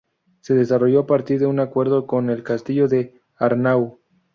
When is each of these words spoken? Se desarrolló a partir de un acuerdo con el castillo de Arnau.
Se 0.39 0.55
desarrolló 0.55 1.01
a 1.01 1.05
partir 1.05 1.39
de 1.39 1.45
un 1.45 1.59
acuerdo 1.59 2.07
con 2.07 2.31
el 2.31 2.41
castillo 2.41 2.87
de 2.87 3.21
Arnau. 3.35 3.99